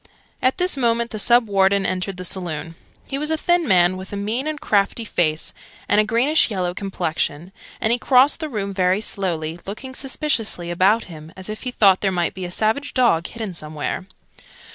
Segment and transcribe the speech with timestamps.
[0.41, 2.73] At this moment the Sub Warden entered the saloon.
[3.05, 5.53] He was a thin man, with a mean and crafty face,
[5.87, 11.03] and a greenish yellow complexion; and he crossed the room very slowly, looking suspiciously about
[11.03, 14.07] him as if he thought there might be a savage dog hidden somewhere.